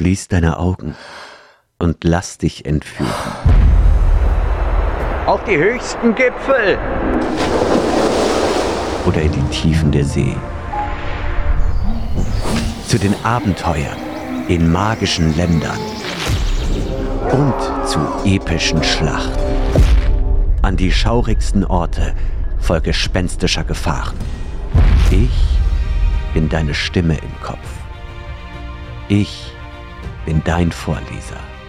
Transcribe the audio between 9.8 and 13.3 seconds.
der See. Zu den